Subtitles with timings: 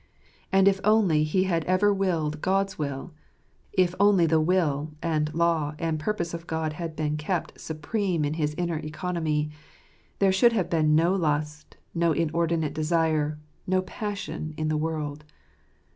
[0.51, 3.13] And if only he had ever willed God's will—
[3.73, 8.33] it only the will, and law, and purpose of God had been kept supreme in
[8.33, 9.51] his inner economy—
[10.17, 13.37] there had been no lust, no inordinate desire,
[13.67, 15.23] no passion, in the world.